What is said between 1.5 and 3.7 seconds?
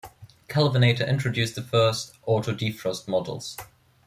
the first auto-defrost models.